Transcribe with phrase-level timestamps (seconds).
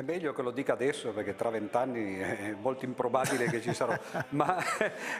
[0.00, 3.94] È meglio che lo dica adesso perché tra vent'anni è molto improbabile che ci sarò,
[4.30, 4.56] ma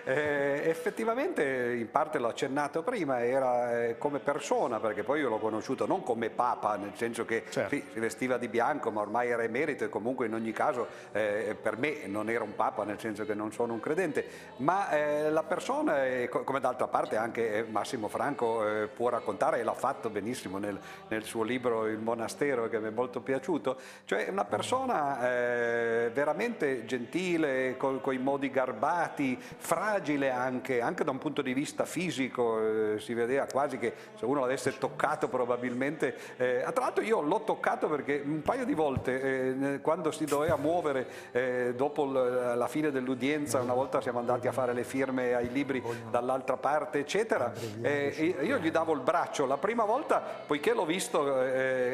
[0.05, 5.39] eh, effettivamente in parte l'ho accennato prima, era eh, come persona perché poi io l'ho
[5.39, 7.75] conosciuto non come papa, nel senso che certo.
[7.75, 11.55] sì, si vestiva di bianco ma ormai era emerito e comunque in ogni caso eh,
[11.61, 14.25] per me non era un papa nel senso che non sono un credente,
[14.59, 15.99] ma eh, la persona,
[16.31, 20.81] come d'altra parte anche eh, Massimo Franco eh, può raccontare e l'ha fatto benissimo nel,
[21.09, 23.77] nel suo libro Il monastero che mi è molto piaciuto,
[24.07, 31.11] cioè una persona persona eh, veramente gentile, con, i modi garbati, fragile anche, anche da
[31.11, 36.15] un punto di vista fisico, eh, si vedeva quasi che se uno l'avesse toccato probabilmente,
[36.37, 40.55] eh, tra l'altro io l'ho toccato perché un paio di volte eh, quando si doveva
[40.55, 45.51] muovere eh, dopo la fine dell'udienza, una volta siamo andati a fare le firme ai
[45.51, 50.85] libri dall'altra parte eccetera, eh, io gli davo il braccio, la prima volta poiché l'ho
[50.85, 51.39] visto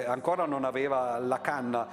[0.06, 1.88] ancora non aveva la canna,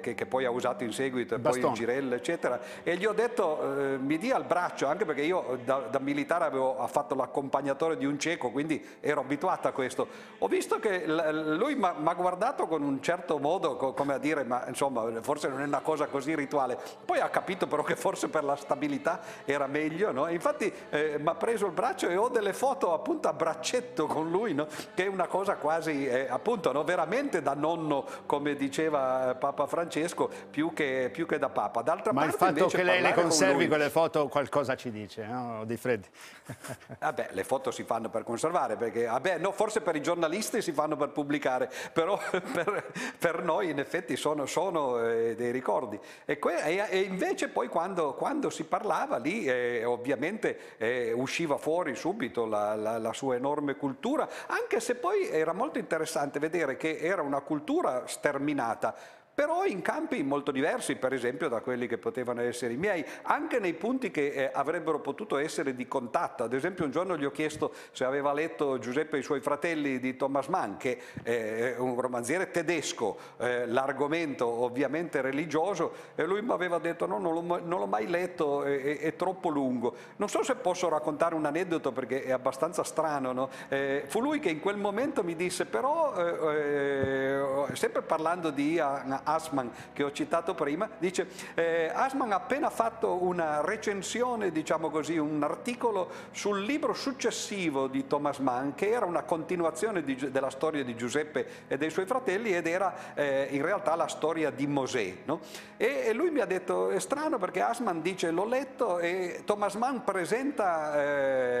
[0.00, 2.60] che, che, poi ha usato in seguito, e poi il Girella, eccetera.
[2.82, 6.44] E gli ho detto, eh, mi dia il braccio, anche perché io da, da militare
[6.44, 10.06] avevo fatto l'accompagnatore di un cieco, quindi ero abituato a questo.
[10.38, 14.64] Ho visto che lui mi ha guardato con un certo modo, come a dire, ma
[14.66, 16.78] insomma, forse non è una cosa così rituale.
[17.04, 20.28] Poi ha capito però che forse per la stabilità era meglio, no?
[20.28, 24.30] Infatti eh, mi ha preso il braccio e ho delle foto appunto a braccetto con
[24.30, 24.66] lui, no?
[24.94, 26.84] Che è una cosa quasi, eh, appunto, no?
[26.84, 31.82] veramente da nonno, come diceva Papa Francesco più che, più che da Papa.
[31.82, 35.64] D'altra Ma parte, il fatto che lei le conservi quelle foto qualcosa ci dice, no?
[35.64, 36.06] Di Freddi.
[37.00, 40.70] Vabbè, le foto si fanno per conservare, perché vabbè, no, forse per i giornalisti si
[40.72, 45.98] fanno per pubblicare, però per, per noi in effetti sono, sono eh, dei ricordi.
[46.24, 51.96] E, e, e, invece poi quando, quando si parlava lì eh, ovviamente eh, usciva fuori
[51.96, 56.98] subito la, la, la sua enorme cultura, anche se poi era molto interessante vedere che
[56.98, 58.94] era una cultura sterminata
[59.34, 63.58] però in campi molto diversi, per esempio da quelli che potevano essere i miei, anche
[63.58, 66.44] nei punti che eh, avrebbero potuto essere di contatto.
[66.44, 69.98] Ad esempio un giorno gli ho chiesto se aveva letto Giuseppe e i suoi fratelli
[69.98, 76.52] di Thomas Mann, che è un romanziere tedesco, eh, l'argomento ovviamente religioso, e lui mi
[76.52, 79.94] aveva detto no, non l'ho, non l'ho mai letto, è, è, troppo lungo.
[80.16, 83.50] Non so se posso raccontare un aneddoto perché è abbastanza strano, no?
[83.68, 88.78] eh, fu lui che in quel momento mi disse però, eh, eh, sempre parlando di
[89.24, 95.18] Asman che ho citato prima, dice eh, Asman ha appena fatto una recensione, diciamo così,
[95.18, 100.84] un articolo sul libro successivo di Thomas Mann che era una continuazione di, della storia
[100.84, 105.16] di Giuseppe e dei suoi fratelli ed era eh, in realtà la storia di Mosè.
[105.24, 105.40] No?
[105.76, 109.74] E, e, lui mi ha detto, è strano perché Asman dice l'ho letto e Thomas
[109.74, 111.00] Mann presenta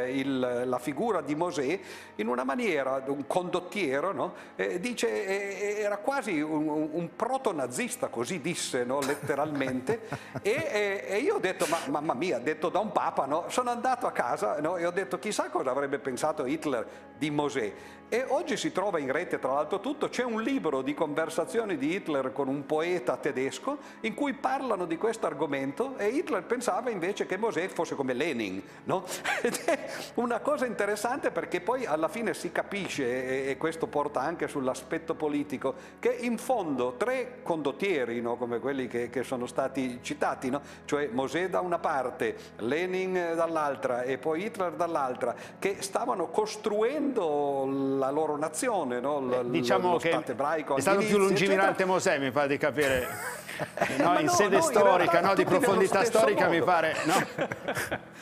[0.04, 1.80] eh, il, la figura di Mosè
[2.16, 4.34] in una maniera, un condottiero, no?
[4.80, 9.00] dice era quasi un, un proto nazista, così disse no?
[9.00, 10.02] letteralmente,
[10.42, 13.44] e, e, e, io ho detto, ma, mamma mia, detto da un papa, no?
[13.48, 14.76] sono andato a casa no?
[14.76, 16.86] e ho detto chissà cosa avrebbe pensato Hitler
[17.16, 17.72] di Mosè.
[18.12, 21.94] E oggi si trova in rete, tra l'altro tutto, c'è un libro di conversazioni di
[21.94, 27.24] Hitler con un poeta tedesco in cui parlano di questo argomento e Hitler pensava invece
[27.24, 28.62] che Mosè fosse come Lenin.
[28.84, 29.06] No?
[29.40, 34.46] Ed è una cosa interessante perché poi alla fine si capisce, e questo porta anche
[34.46, 38.36] sull'aspetto politico, che in fondo tre condottieri, no?
[38.36, 40.60] come quelli che, che, sono stati citati, no?
[40.84, 48.10] cioè Mosè da una parte, Lenin dall'altra e poi Hitler dall'altra, che stavano costruendo la
[48.10, 49.20] loro nazione, no?
[49.20, 50.76] L- eh, diciamo che ebraico.
[50.76, 53.06] È stato più lungimirante Mosè, mi pare di capire,
[53.98, 54.18] no?
[54.18, 56.58] in no, sede no, storica, in di profondità storica modo.
[56.58, 56.96] mi pare.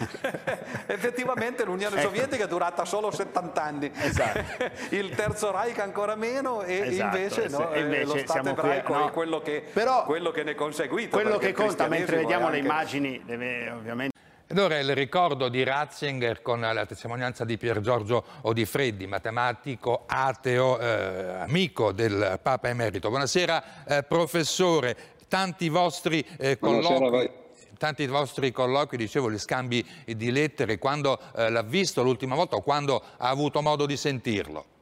[1.00, 2.08] Effettivamente l'Unione ecco.
[2.08, 4.44] Sovietica è durata solo 70 anni, esatto.
[4.94, 9.02] il Terzo Reich ancora meno e esatto, invece, no, e invece lo Stato ebraico qui,
[9.02, 11.16] è quello che, Però, quello che ne è conseguito.
[11.16, 12.58] Quello che conta, mentre vediamo anche...
[12.58, 17.80] le immagini, deve ovviamente ed ora il ricordo di Ratzinger con la testimonianza di Pier
[17.80, 23.10] Giorgio Odifreddi, matematico, ateo, eh, amico del Papa Emerito.
[23.10, 24.96] Buonasera eh, professore,
[25.28, 27.39] tanti vostri eh, colloqui
[27.80, 32.60] tanti vostri colloqui, dicevo, gli scambi di lettere, quando eh, l'ha visto l'ultima volta o
[32.60, 34.79] quando ha avuto modo di sentirlo?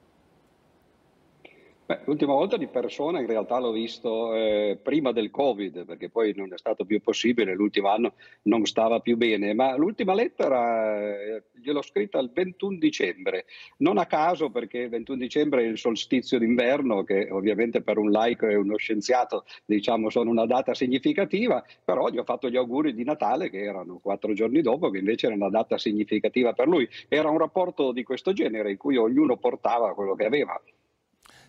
[2.04, 6.52] L'ultima volta di persona in realtà l'ho visto eh, prima del Covid, perché poi non
[6.52, 11.80] è stato più possibile, l'ultimo anno non stava più bene, ma l'ultima lettera eh, gliel'ho
[11.80, 13.46] scritta il 21 dicembre,
[13.78, 18.10] non a caso perché il 21 dicembre è il solstizio d'inverno, che ovviamente per un
[18.10, 22.92] laico e uno scienziato diciamo sono una data significativa, però gli ho fatto gli auguri
[22.92, 26.86] di Natale che erano quattro giorni dopo, che invece era una data significativa per lui.
[27.08, 30.60] Era un rapporto di questo genere in cui ognuno portava quello che aveva.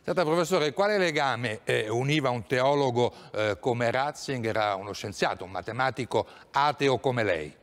[0.01, 5.51] Senta, professore, quale legame eh, univa un teologo eh, come Ratzinger a uno scienziato, un
[5.51, 7.55] matematico ateo come lei?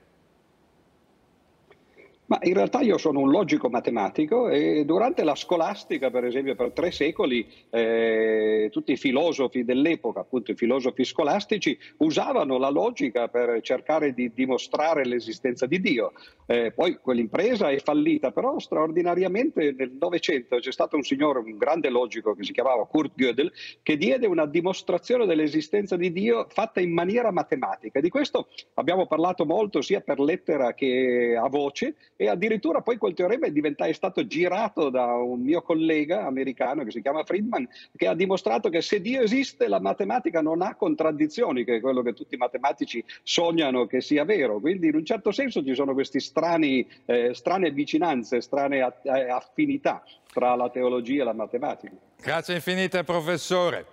[2.26, 6.72] Ma in realtà io sono un logico matematico e durante la scolastica, per esempio, per
[6.72, 13.60] tre secoli, eh, tutti i filosofi dell'epoca, appunto i filosofi scolastici, usavano la logica per
[13.60, 16.12] cercare di dimostrare l'esistenza di Dio.
[16.46, 21.90] Eh, poi quell'impresa è fallita, però straordinariamente nel Novecento c'è stato un signore, un grande
[21.90, 23.52] logico che si chiamava Kurt Gödel,
[23.82, 28.00] che diede una dimostrazione dell'esistenza di Dio fatta in maniera matematica.
[28.00, 33.14] Di questo abbiamo parlato molto sia per lettera che a voce e addirittura poi quel
[33.14, 37.68] teorema è, diventato, è stato girato da un mio collega americano che si chiama Friedman,
[37.94, 42.02] che ha dimostrato che se Dio esiste la matematica non ha contraddizioni, che è quello
[42.02, 44.58] che tutti i matematici sognano che sia vero.
[44.60, 50.02] Quindi in un certo senso ci sono queste eh, strane vicinanze, strane eh, affinità
[50.32, 51.94] tra la teologia e la matematica.
[52.20, 53.86] Grazie infinite professore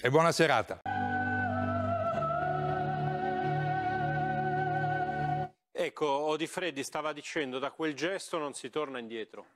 [0.00, 0.80] e buona serata.
[6.04, 9.46] Ecco, Odifreddi stava dicendo da quel gesto non si torna indietro.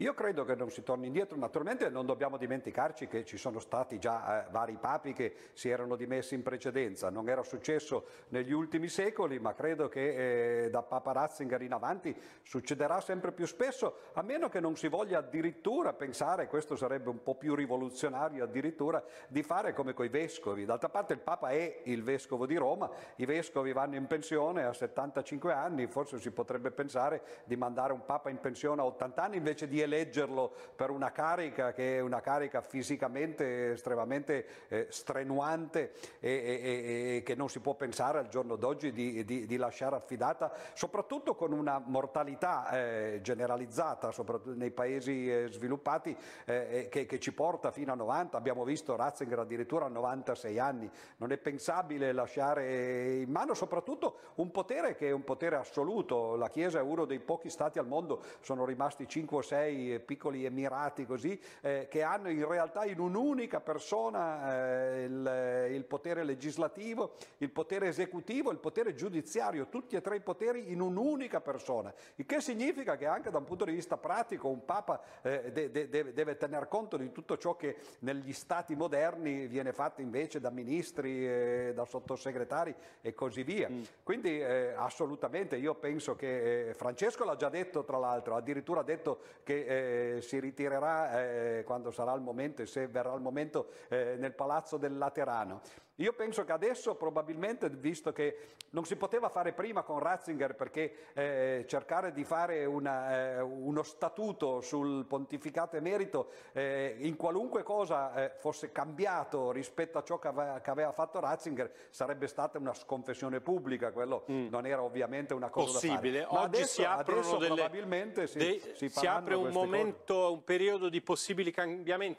[0.00, 3.98] Io credo che non si torni indietro, naturalmente non dobbiamo dimenticarci che ci sono stati
[3.98, 8.88] già eh, vari papi che si erano dimessi in precedenza, non era successo negli ultimi
[8.88, 14.20] secoli, ma credo che eh, da Papa Ratzinger in avanti succederà sempre più spesso, a
[14.20, 19.42] meno che non si voglia addirittura pensare, questo sarebbe un po' più rivoluzionario addirittura, di
[19.42, 20.66] fare come coi vescovi.
[20.66, 24.74] D'altra parte il Papa è il vescovo di Roma, i vescovi vanno in pensione a
[24.74, 29.36] 75 anni, forse si potrebbe pensare di mandare un Papa in pensione a 80 anni
[29.38, 36.30] invece di eleggerlo per una carica che è una carica fisicamente estremamente eh, strenuante e,
[36.30, 40.52] e, e, che non si può pensare al giorno d'oggi di, di, di, lasciare affidata,
[40.74, 47.32] soprattutto con una mortalità eh, generalizzata, soprattutto nei paesi eh, sviluppati, eh, che, che, ci
[47.32, 53.14] porta fino a 90, abbiamo visto Ratzinger addirittura a 96 anni, non è pensabile lasciare
[53.16, 57.20] in mano soprattutto un potere che è un potere assoluto, la Chiesa è uno dei
[57.20, 62.28] pochi stati al mondo, sono rimasti 5 o 6 piccoli emirati così, eh, che hanno
[62.30, 68.94] in realtà in un'unica persona eh, il, il, potere legislativo, il potere esecutivo, il potere
[68.94, 71.92] giudiziario, tutti e tre i poteri in un'unica persona.
[72.16, 75.70] Il che significa che anche da un punto di vista pratico un Papa eh, de,
[75.70, 80.40] de, deve, deve tener conto di tutto ciò che negli stati moderni viene fatto invece
[80.40, 83.68] da ministri, eh, da sottosegretari e così via.
[83.68, 83.82] Mm.
[84.02, 88.84] Quindi eh, assolutamente io penso che eh, Francesco l'ha già detto tra l'altro, addirittura ha
[88.84, 93.70] detto che eh, si ritirerà eh, quando sarà il momento e se verrà il momento
[93.88, 95.60] eh, nel Palazzo del Laterano.
[95.96, 101.12] Io penso che adesso probabilmente, visto che non si poteva fare prima con Ratzinger perché
[101.14, 108.14] eh, cercare di fare una, eh, uno statuto sul pontificato emerito eh, in qualunque cosa
[108.14, 112.74] eh, fosse cambiato rispetto a ciò che aveva, che aveva, fatto Ratzinger sarebbe stata una
[112.74, 114.48] sconfessione pubblica, quello mm.
[114.48, 116.20] non era ovviamente una cosa Possibile.
[116.20, 116.36] da fare.
[116.36, 120.32] Ma Oggi adesso, si aprono delle, probabilmente si, dei, si, si apre un momento, cose.
[120.32, 122.14] un periodo di possibili cambiamenti